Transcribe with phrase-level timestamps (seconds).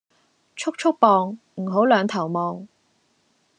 [0.55, 2.67] 速速磅，唔好兩頭望